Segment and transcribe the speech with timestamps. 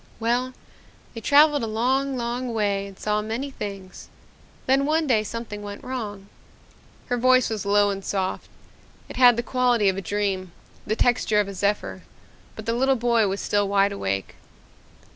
[0.19, 0.53] "Well,
[1.13, 4.09] they traveled a long, long way and saw many things.
[4.65, 6.27] Then one day something went wrong."
[7.05, 8.49] Her voice was low and soft.
[9.09, 10.53] It had the quality of a dream,
[10.87, 12.01] the texture of a zephyr,
[12.55, 14.33] but the little boy was still wide awake.